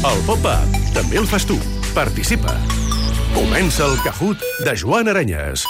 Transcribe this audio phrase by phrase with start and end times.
[0.00, 1.58] El pop-up també el fas tu.
[1.92, 2.54] Participa.
[3.34, 5.66] Comença el Kahoot de Joan Aranyes.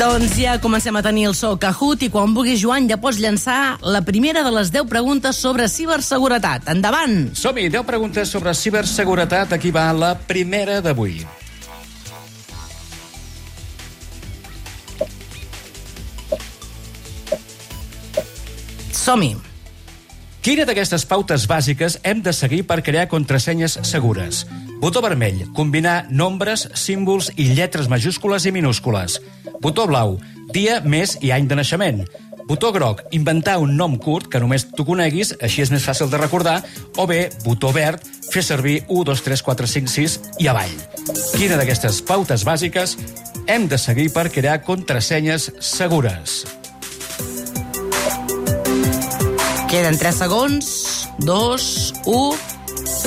[0.00, 3.76] Doncs ja comencem a tenir el so Kahoot i quan vulguis, Joan, ja pots llançar
[3.86, 6.66] la primera de les 10 preguntes sobre ciberseguretat.
[6.74, 7.30] Endavant!
[7.38, 9.54] Som-hi, 10 preguntes sobre ciberseguretat.
[9.54, 11.22] Aquí va la primera d'avui.
[18.90, 19.49] Som-hi!
[20.40, 24.46] Quina d'aquestes pautes bàsiques hem de seguir per crear contrasenyes segures?
[24.80, 29.18] Botó vermell, combinar nombres, símbols i lletres majúscules i minúscules.
[29.60, 30.14] Botó blau,
[30.48, 32.00] dia, mes i any de naixement.
[32.48, 36.22] Botó groc, inventar un nom curt que només tu coneguis, així és més fàcil de
[36.22, 36.62] recordar,
[36.96, 38.00] o bé, botó verd,
[38.32, 40.72] fer servir 1, 2, 3, 4, 5, 6 i avall.
[41.36, 42.96] Quina d'aquestes pautes bàsiques
[43.44, 46.46] hem de seguir per crear contrasenyes segures?
[49.70, 50.68] Queden 3 segons,
[51.22, 52.38] 2, 1,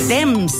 [0.08, 0.54] temps!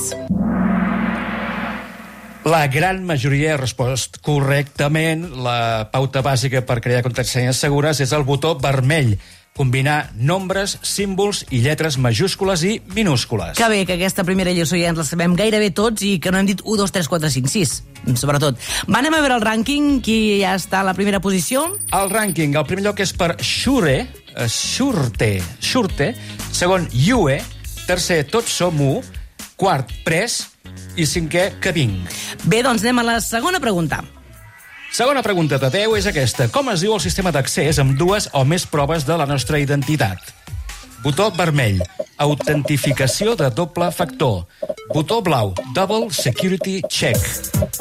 [2.45, 5.31] La gran majoria ha respost correctament.
[5.41, 9.15] La pauta bàsica per crear contrasenyes segures és el botó vermell.
[9.57, 13.57] Combinar nombres, símbols i lletres majúscules i minúscules.
[13.57, 16.43] Que bé que aquesta primera lliçó ja ens la sabem gairebé tots i que no
[16.43, 17.73] hem dit 1, 2, 3, 4, 5, 6,
[18.21, 18.61] sobretot.
[18.91, 21.65] Va, anem a veure el rànquing, qui ja està a la primera posició.
[21.97, 24.03] El rànquing, el primer lloc és per Shure,
[24.37, 26.13] eh, Shurte, Shurte,
[26.53, 27.41] segon Yue,
[27.87, 28.99] tercer Tots som u,
[29.57, 30.43] quart Pres
[30.97, 32.11] i cinquè Que vinc.
[32.45, 34.03] Bé, doncs anem a la segona pregunta.
[34.95, 36.47] Segona pregunta de 10 és aquesta.
[36.55, 40.31] Com es diu el sistema d'accés amb dues o més proves de la nostra identitat?
[41.03, 41.83] Botó vermell,
[42.23, 44.47] autentificació de doble factor.
[44.95, 47.19] Botó blau, double security check.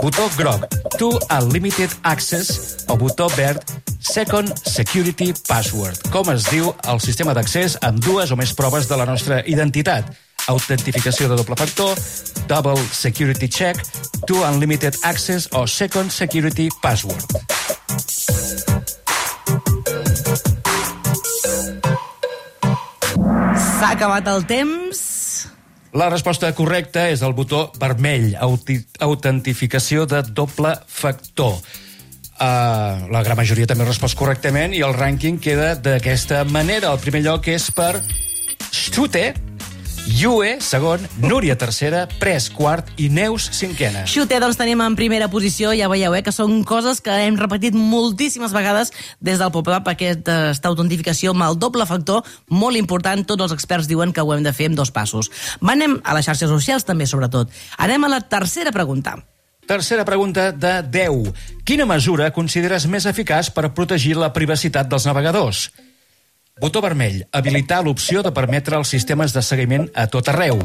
[0.02, 0.66] Botó groc,
[0.98, 2.84] two unlimited access.
[2.90, 3.62] O botó verd,
[4.04, 5.98] second security password.
[6.12, 10.12] Com es diu el sistema d'accés amb dues o més proves de la nostra identitat?
[10.52, 11.96] Autentificació de doble factor,
[12.52, 13.80] double security check,
[14.28, 17.24] two unlimited access o second security password.
[23.56, 25.00] S'ha acabat el temps.
[25.94, 28.34] La resposta correcta és el botó vermell,
[29.00, 31.60] autentificació de doble factor.
[32.44, 36.92] Uh, la gran majoria també respost correctament i el rànquing queda d'aquesta manera.
[36.92, 38.02] El primer lloc és per
[38.74, 39.30] Stute,
[40.04, 44.04] Yue, segon, Núria, tercera, Pres, quart i Neus, cinquena.
[44.10, 47.78] Xute, doncs tenim en primera posició, ja veieu, eh, que són coses que hem repetit
[47.80, 48.92] moltíssimes vegades
[49.24, 54.12] des del pop-up, aquesta autentificació amb el doble factor, molt important, tots els experts diuen
[54.12, 55.32] que ho hem de fer en dos passos.
[55.64, 57.48] Va, anem a les xarxes socials també, sobretot.
[57.78, 59.22] Anem a la tercera pregunta.
[59.68, 61.34] Tercera pregunta de 10.
[61.64, 65.70] Quina mesura consideres més eficaç per protegir la privacitat dels navegadors?
[66.62, 70.60] Botó vermell, habilitar l'opció de permetre els sistemes de seguiment a tot arreu.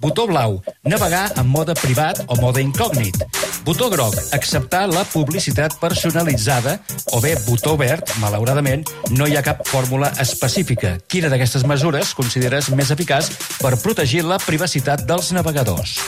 [0.00, 3.18] Botó blau, navegar en mode privat o mode incògnit.
[3.64, 6.78] Botó groc, acceptar la publicitat personalitzada.
[7.12, 10.96] O bé, botó verd, malauradament, no hi ha cap fórmula específica.
[11.06, 13.28] Quina d'aquestes mesures consideres més eficaç
[13.60, 15.98] per protegir la privacitat dels navegadors?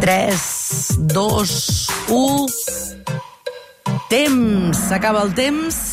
[0.00, 2.46] 3, 2, 1...
[4.08, 4.78] Temps!
[4.88, 5.89] S'acaba el temps.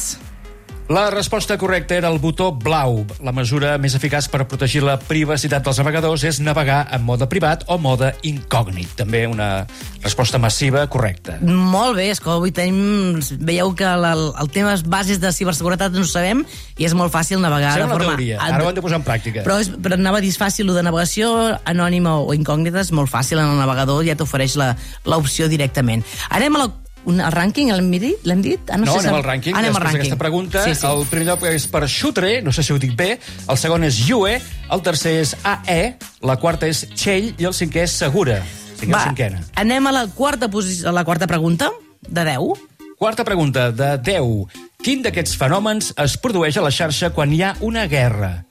[0.90, 3.02] La resposta correcta era el botó blau.
[3.20, 7.66] La mesura més eficaç per protegir la privacitat dels navegadors és navegar en mode privat
[7.68, 8.94] o mode incògnit.
[8.96, 9.66] També una
[10.06, 11.36] resposta massiva correcta.
[11.44, 13.20] Molt bé, és que avui tenim...
[13.44, 16.46] Veieu que la, el tema bases de ciberseguretat no ho sabem
[16.80, 18.16] i és molt fàcil navegar Serà de forma...
[18.16, 19.44] teoria, ara ho hem de posar en pràctica.
[19.44, 21.36] Però, és, però anava a dir és fàcil, de navegació
[21.68, 26.08] anònima o incògnita és molt fàcil en el navegador, ja t'ofereix la- l'opció directament.
[26.32, 26.72] Anem a la
[27.08, 28.20] un, el rànquing, l'hem dit?
[28.28, 28.60] L'hem dit?
[28.70, 29.56] Ah, No, sé anem si- al rànquing.
[29.56, 30.86] Anem al Després d'aquesta pregunta, Sí, sí.
[30.86, 33.98] el primer lloc és per Xutre, no sé si ho dic bé, el segon és
[34.08, 38.44] Yue, el tercer és AE, la quarta és Txell i el cinquè és Segura.
[38.80, 39.42] Cinquè Va, cinquena.
[39.56, 41.72] anem a la quarta, a la quarta pregunta,
[42.08, 42.54] de 10.
[42.98, 44.48] Quarta pregunta, de 10.
[44.84, 48.46] Quin d'aquests fenòmens es produeix a la xarxa quan hi ha una guerra?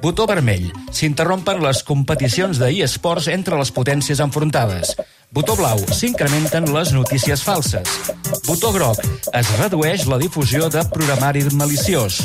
[0.00, 0.70] Botó vermell.
[0.96, 4.94] S'interrompen les competicions d'e-sports entre les potències enfrontades.
[5.30, 5.78] Botó blau.
[5.94, 7.86] S'incrementen les notícies falses.
[8.48, 8.98] Botó groc.
[9.30, 12.24] Es redueix la difusió de programari maliciós.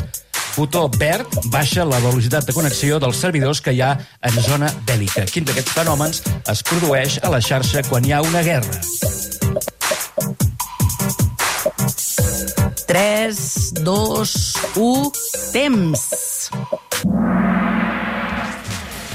[0.56, 1.30] Botó verd.
[1.54, 3.92] Baixa la velocitat de connexió dels servidors que hi ha
[4.26, 5.28] en zona bèl·lica.
[5.30, 8.82] Quin d'aquests fenòmens es produeix a la xarxa quan hi ha una guerra?
[12.90, 13.38] 3,
[13.86, 14.34] 2,
[14.82, 15.12] 1,
[15.54, 16.35] temps.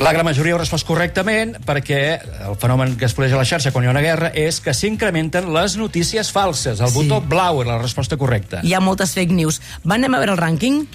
[0.00, 1.98] La gran majoria ho respost correctament perquè
[2.46, 4.72] el fenomen que es produeix a la xarxa quan hi ha una guerra és que
[4.72, 6.80] s'incrementen les notícies falses.
[6.80, 6.94] El Sí.
[7.02, 8.60] botó blau era la resposta correcta.
[8.64, 9.60] Hi ha moltes fake news.
[9.84, 10.86] Va, anem a veure el rànquing?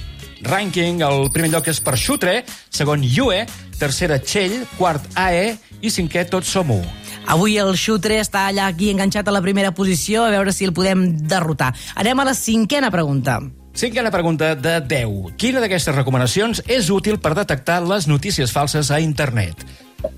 [0.42, 3.46] Ranking, el primer lloc és per Xutre, segon Yue,
[3.80, 6.82] tercera Txell, quart AE i cinquè Tots som u.
[7.28, 10.74] Avui el Xutre està allà aquí enganxat a la primera posició, a veure si el
[10.74, 11.74] podem derrotar.
[11.96, 13.40] Anem a la cinquena pregunta.
[13.76, 15.34] Cinquena pregunta de 10.
[15.36, 19.66] Quina d'aquestes recomanacions és útil per detectar les notícies falses a internet?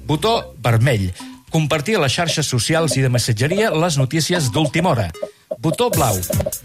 [0.06, 1.10] Botó vermell.
[1.50, 5.08] Compartir a les xarxes socials i de missatgeria les notícies d'última hora.
[5.58, 6.20] Botó blau.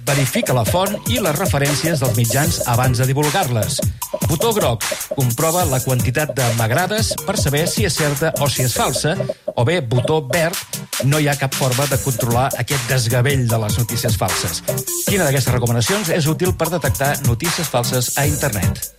[0.04, 3.80] Verifica la font i les referències dels mitjans abans de divulgar-les.
[4.28, 4.84] Botó groc.
[5.16, 9.16] Comprova la quantitat de m'agrades per saber si és certa o si és falsa.
[9.56, 10.81] O bé, botó verd.
[11.08, 14.60] No hi ha cap forma de controlar aquest desgavell de les notícies falses.
[15.08, 18.92] Quina d'aquestes recomanacions és útil per detectar notícies falses a internet?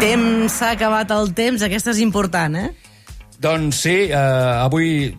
[0.00, 2.72] Temps, s'ha acabat el temps, aquesta és important, eh?
[3.44, 5.14] Doncs sí, eh, avui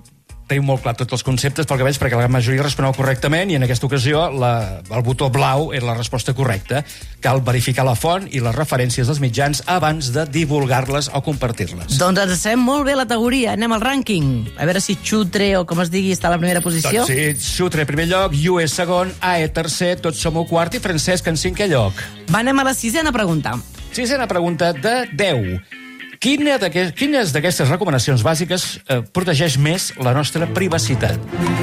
[0.50, 3.58] tenim molt clar tots els conceptes, pel que veig, perquè la majoria responeu correctament i
[3.58, 6.84] en aquesta ocasió la, el botó blau era la resposta correcta.
[7.24, 11.98] Cal verificar la font i les referències dels mitjans abans de divulgar-les o compartir-les.
[12.02, 13.56] Doncs ens sabem molt bé la teoria.
[13.56, 14.34] Anem al rànquing.
[14.58, 17.06] A veure si Xutre, o com es digui, està a la primera posició.
[17.06, 21.32] Doncs sí, Xutre primer lloc, Yue segon, AE tercer, Tots som un quart i Francesc
[21.32, 21.98] en cinquè lloc.
[22.30, 23.56] Va, anem a la sisena pregunta.
[23.96, 25.85] Sisena pregunta de 10.
[26.20, 31.20] Quines d'aquestes recomanacions bàsiques eh, protegeix més la nostra privacitat?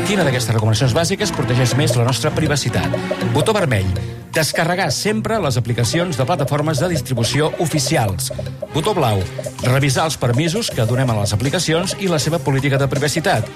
[0.09, 2.97] Quina d'aquestes recomanacions bàsiques protegeix més la nostra privacitat?
[3.35, 3.89] Botó vermell.
[4.33, 8.31] Descarregar sempre les aplicacions de plataformes de distribució oficials.
[8.73, 9.21] Botó blau.
[9.67, 13.49] Revisar els permisos que donem a les aplicacions i la seva política de privacitat.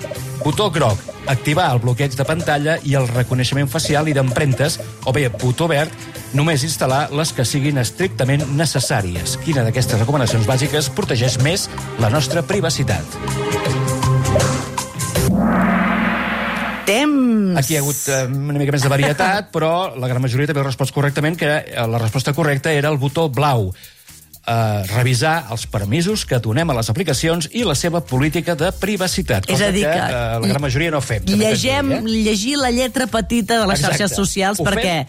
[0.47, 1.01] Botó groc.
[1.27, 4.77] Activar el bloqueig de pantalla i el reconeixement facial i d'empremtes.
[5.03, 5.91] O bé, botó verd.
[6.39, 9.35] Només instal·lar les que siguin estrictament necessàries.
[9.43, 11.67] Quina d'aquestes recomanacions bàsiques protegeix més
[11.99, 13.19] la nostra privacitat?
[16.87, 17.59] Temps.
[17.59, 20.63] Aquí hi ha hagut eh, una mica més de varietat, però la gran majoria també
[20.63, 23.73] ha respost correctament, que eh, la resposta correcta era el botó blau.
[24.47, 29.49] Uh, revisar els permisos que donem a les aplicacions i la seva política de privacitat.
[29.51, 31.27] És a dir, que, que uh, la gran majoria no fem.
[31.27, 34.05] Llegem, dir, llegir la lletra petita de les Exacte.
[34.05, 35.01] xarxes socials Ho perquè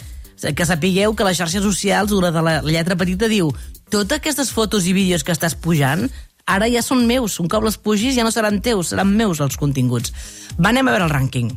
[0.57, 3.53] que sapigueu que les xarxes socials, una de la lletra petita, diu
[3.93, 6.07] totes aquestes fotos i vídeos que estàs pujant
[6.47, 7.37] ara ja són meus.
[7.43, 10.13] Un cop les pugis ja no seran teus, seran meus els continguts.
[10.57, 11.51] Va, anem a veure el rànquing.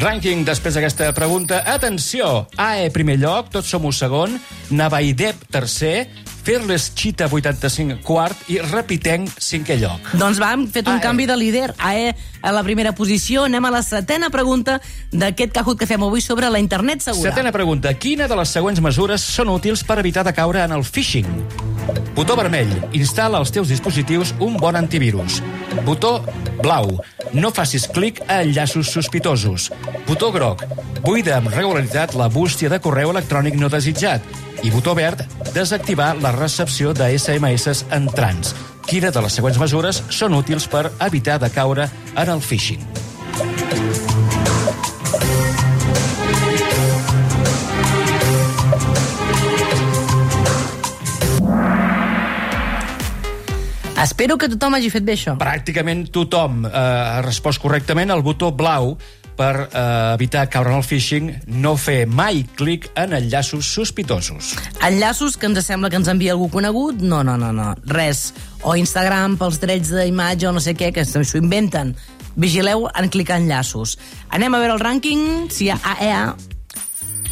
[0.00, 1.64] Rànquing després d'aquesta pregunta.
[1.66, 2.46] Atenció!
[2.62, 4.36] AE primer lloc, tots som un segon,
[4.70, 6.06] Navaidep tercer,
[6.42, 10.12] Fearless Cheetah 85 quart i Repitenc cinquè lloc.
[10.20, 11.04] Doncs va, hem fet un AE.
[11.04, 11.74] canvi de líder.
[11.78, 13.44] AE a la primera posició.
[13.44, 14.80] Anem a la setena pregunta
[15.12, 17.30] d'aquest Kahoot que fem avui sobre la internet segura.
[17.30, 17.92] Setena pregunta.
[17.94, 21.28] Quina de les següents mesures són útils per evitar de caure en el phishing?
[22.14, 22.70] Botó vermell.
[22.96, 25.40] Instal·la als teus dispositius un bon antivirus.
[25.86, 26.20] Botó
[26.60, 26.98] blau.
[27.32, 29.70] No facis clic a enllaços sospitosos.
[30.08, 30.64] Botó groc.
[31.02, 34.24] Buida amb regularitat la bústia de correu electrònic no desitjat.
[34.62, 35.24] I botó verd.
[35.54, 38.54] Desactivar la recepció de SMS entrants.
[38.86, 42.99] Quina de les següents mesures són útils per evitar de caure en el phishing?
[54.00, 55.36] Espero que tothom hagi fet bé això.
[55.40, 58.94] pràcticament tothom eh, ha respost correctament el botó blau
[59.40, 61.30] per eh, evitar caure en el phishing,
[61.60, 64.54] no fer mai clic en enllaços sospitosos.
[64.84, 67.00] Enllaços que ens sembla que ens envia algú conegut?
[67.00, 67.72] No, no, no, no.
[67.88, 68.34] Res.
[68.62, 71.94] O Instagram pels drets d'imatge o no sé què, que s'ho inventen.
[72.36, 73.96] Vigileu en clicar enllaços.
[74.28, 76.24] Anem a veure el rànquing, si hi ha AEA.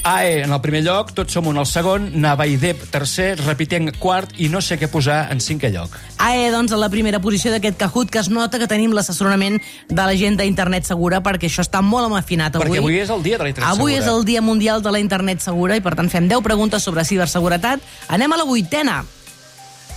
[0.04, 4.48] AE en el primer lloc, tots som un al segon, Navaidep tercer, Repitenc quart i
[4.48, 5.96] no sé què posar en cinquè lloc.
[6.22, 9.98] AE, doncs, a la primera posició d'aquest Kahoot, que es nota que tenim l'assessorament de
[9.98, 12.70] la gent d'Internet Segura, perquè això està molt amafinat avui.
[12.70, 14.06] Perquè avui és el dia de la internet Avui segura.
[14.06, 17.04] és el Dia Mundial de la Internet Segura i, per tant, fem 10 preguntes sobre
[17.04, 17.84] ciberseguretat.
[18.08, 19.04] Anem a la vuitena.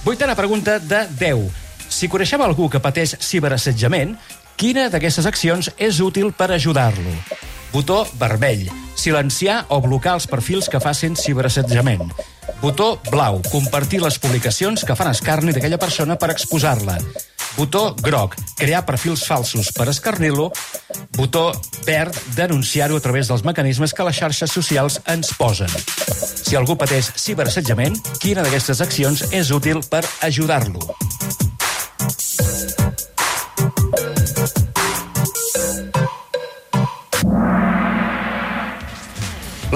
[0.03, 1.50] Vuitena pregunta de 10.
[1.88, 4.17] Si coneixem algú que pateix ciberassetjament,
[4.58, 7.15] quina d'aquestes accions és útil per ajudar-lo?
[7.72, 8.67] Botó vermell.
[9.01, 12.03] Silenciar o blocar els perfils que facin ciberassetjament.
[12.62, 13.39] Botó blau.
[13.50, 17.00] Compartir les publicacions que fan escarni d'aquella persona per exposar-la.
[17.58, 18.38] Botó groc.
[18.60, 20.51] Crear perfils falsos per escarnir-lo.
[21.17, 21.48] Botó
[21.88, 22.13] verd.
[22.38, 25.74] Denunciar-ho a través dels mecanismes que les xarxes socials ens posen.
[26.46, 31.50] Si algú pateix ciberassetjament, quina d'aquestes accions és útil per ajudar-lo?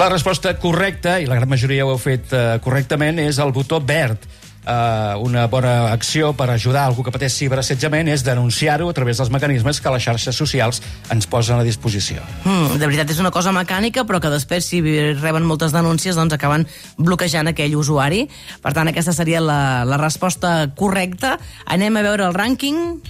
[0.05, 3.79] La resposta correcta, i la gran majoria ho heu fet eh, correctament, és el botó
[3.81, 4.21] verd.
[4.65, 9.31] eh, una bona acció per ajudar algú que pateix ciberassetjament és denunciar-ho a través dels
[9.33, 12.21] mecanismes que les xarxes socials ens posen a disposició.
[12.43, 14.83] Mm, de veritat, és una cosa mecànica, però que després, si
[15.17, 18.27] reben moltes denúncies, doncs acaben bloquejant aquell usuari.
[18.61, 21.39] Per tant, aquesta seria la, la resposta correcta.
[21.65, 23.01] Anem a veure el rànquing.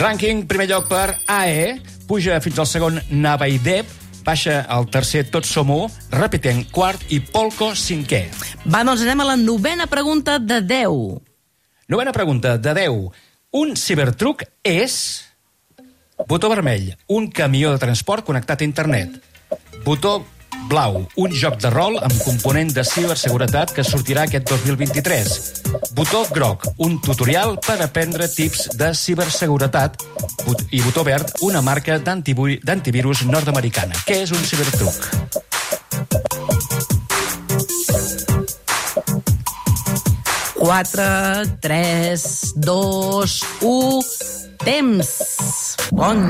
[0.00, 1.74] Rànquing, primer lloc per AE,
[2.08, 5.80] puja fins al segon Navaidep, baixa al tercer Tots som u,
[6.12, 8.22] Repiten quart i Polco cinquè.
[8.66, 11.20] Va, doncs anem a la novena pregunta de 10.
[11.90, 13.26] Novena pregunta de 10.
[13.60, 15.26] Un cibertruc és...
[16.28, 19.14] Botó vermell, un camió de transport connectat a internet.
[19.86, 20.18] Botó
[20.68, 25.32] blau, un joc de rol amb component de ciberseguretat que sortirà aquest 2023.
[25.96, 30.02] Botó groc, un tutorial per aprendre tips de ciberseguretat.
[30.70, 33.96] I botó verd, una marca d'antivirus nord-americana.
[34.06, 35.40] Què és un cibertruc?
[40.60, 44.28] 4, 3, 2, 1...
[44.60, 45.08] Temps!
[45.90, 46.20] Bon!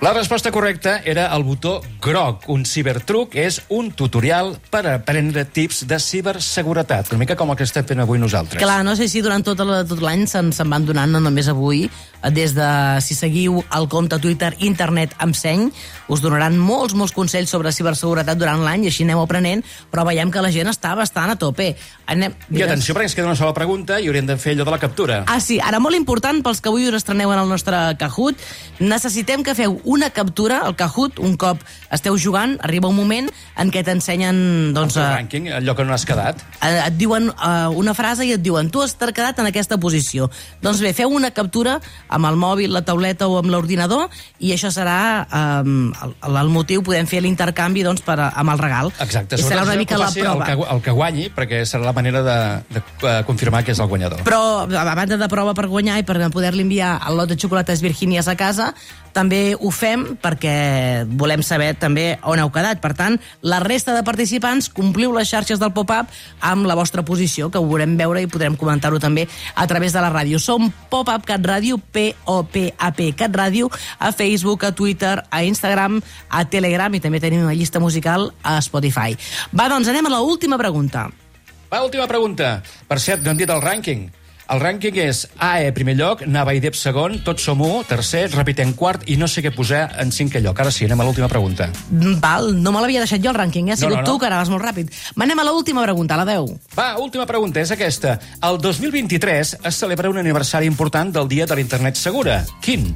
[0.00, 2.44] La resposta correcta era el botó groc.
[2.48, 7.10] Un cibertruc és un tutorial per aprendre tips de ciberseguretat.
[7.12, 8.60] Una mica com el que estem fent avui nosaltres.
[8.62, 11.48] Clar, no sé si durant tot la- tot l'any se'n se van donant, no només
[11.48, 11.90] avui,
[12.32, 15.70] des de, si seguiu el compte Twitter Internet amb seny,
[16.08, 20.30] us donaran molts, molts consells sobre ciberseguretat durant l'any, i així aneu aprenent, però veiem
[20.30, 21.76] que la gent està bastant a tope.
[22.06, 24.70] Anem, I atenció, perquè ens queda una sola pregunta i hauríem de fer allò de
[24.70, 25.24] la captura.
[25.26, 28.36] Ah, sí, ara molt important pels que avui us estreneu en el nostre Kahoot,
[28.80, 31.60] necessitem que feu una captura al Kahoot, un cop
[31.98, 33.28] esteu jugant, arriba un moment
[33.58, 36.42] en què t'ensenyen, doncs, El rànquing, allò que no has quedat.
[36.62, 40.30] eh, et diuen eh, una frase i et diuen tu has quedat en aquesta posició.
[40.62, 41.78] Doncs bé, feu una captura
[42.08, 46.82] amb el mòbil, la tauleta o amb l'ordinador i això serà eh, el, el motiu,
[46.86, 48.92] podem fer l'intercanvi doncs, per, amb el regal.
[49.02, 49.38] Exacte.
[49.38, 50.46] I serà una mica la prova.
[50.46, 52.38] El que, el que guanyi, perquè serà la manera de,
[52.76, 52.84] de,
[53.26, 54.22] confirmar que és el guanyador.
[54.26, 57.82] Però, a banda de prova per guanyar i per poder-li enviar el lot de xocolates
[57.84, 58.72] Virgínies a casa,
[59.16, 62.80] també ho fem perquè volem saber també on heu quedat.
[62.82, 67.50] Per tant, la resta de participants compliu les xarxes del pop-up amb la vostra posició,
[67.50, 70.40] que ho veurem veure i podrem comentar-ho també a través de la ràdio.
[70.42, 76.94] Som Pop-Up Cat Ràdio, P-O-P-A-P Cat Ràdio, a Facebook, a Twitter, a Instagram, a Telegram
[76.94, 79.16] i també tenim una llista musical a Spotify.
[79.52, 81.08] Va, doncs anem a la última pregunta.
[81.68, 82.62] Va, última pregunta.
[82.88, 84.08] Per cert, no hem dit el rànquing.
[84.48, 89.18] El rànquing és AE primer lloc, Navaidep segon, Tots som u, tercer, Repitem quart i
[89.20, 90.56] no sé què posar en cinquè lloc.
[90.64, 91.66] Ara sí, anem a l'última pregunta.
[91.90, 93.76] Mm, Val, no me l'havia deixat jo el rànquing, eh?
[93.76, 94.06] ha No, sigut no, no.
[94.08, 94.88] tu que ara vas molt ràpid.
[95.18, 96.54] Va, anem a l'última pregunta, a la 10.
[96.78, 98.16] Va, última pregunta, és aquesta.
[98.40, 102.40] El 2023 es celebra un aniversari important del Dia de l'Internet Segura.
[102.64, 102.94] Quin?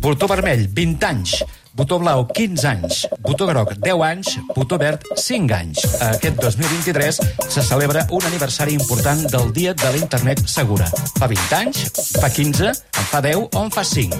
[0.00, 1.36] Botó vermell, 20 anys.
[1.74, 3.08] Botó blau, 15 anys.
[3.18, 4.38] Botó groc, 10 anys.
[4.54, 5.82] Botó verd, 5 anys.
[6.06, 10.86] Aquest 2023 se celebra un aniversari important del Dia de l'Internet Segura.
[11.18, 11.90] Fa 20 anys,
[12.20, 14.14] fa 15, en fa 10 o en fa 5.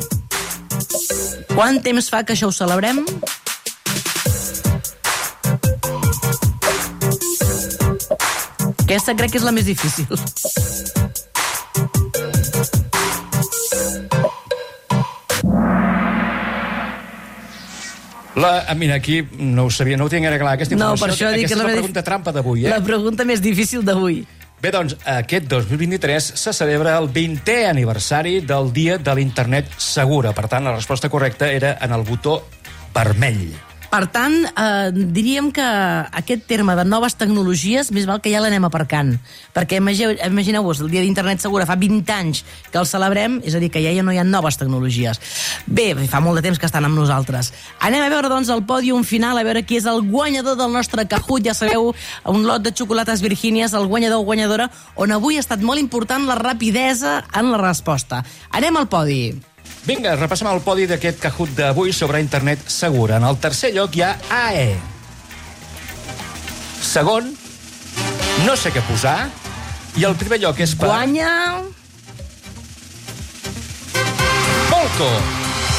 [1.55, 3.05] Quant temps fa que això ho celebrem?
[8.83, 10.11] Aquesta crec que és la més difícil.
[18.35, 21.11] La, ah, mira, aquí no ho sabia, no ho tinc gaire clar, aquesta No, per
[21.13, 22.71] això dic aquesta que és la la més- pregunta trampa d'avui, eh?
[22.71, 24.25] La pregunta més difícil d'avui.
[24.61, 30.33] Bé, doncs, aquest 2023 se celebra el 20è aniversari del Dia de l'Internet Segura.
[30.33, 32.49] Per tant, la resposta correcta era en el botó
[32.95, 33.53] vermell.
[33.95, 38.65] Per tant, eh, diríem que aquest terme de noves tecnologies més val que ja l'anem
[38.67, 39.21] aparcant.
[39.55, 43.61] Perquè imagi- imagineu-vos, el Dia d'Internet Segura fa 20 anys que el celebrem, és a
[43.63, 45.21] dir, que ja, ja no hi ha noves tecnologies.
[45.67, 47.53] Bé, fa molt de temps que estan amb nosaltres.
[47.79, 51.07] Anem a veure, doncs, el pòdium final, a veure qui és el guanyador del nostre
[51.07, 51.47] Kahoot.
[51.47, 55.63] Ja sabeu, un lot de xocolates Virgínies, el guanyador o guanyadora, on avui ha estat
[55.63, 58.25] molt important la rapidesa en la resposta.
[58.51, 59.54] Anem al podi.
[59.85, 63.19] Vinga, repassem el podi d'aquest Kahoot d'avui sobre internet segura.
[63.21, 64.69] En el tercer lloc hi ha AE.
[66.85, 67.29] Segon,
[68.47, 69.19] no sé què posar.
[69.95, 70.89] I el primer lloc és per...
[70.89, 71.31] Guanya...
[74.71, 75.11] Polco.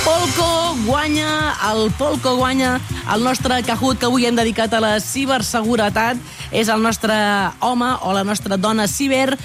[0.06, 2.78] Polco guanya, el Polco guanya
[3.14, 6.22] el nostre Kahoot que avui hem dedicat a la ciberseguretat.
[6.56, 7.16] És el nostre
[7.60, 9.36] home o la nostra dona ciber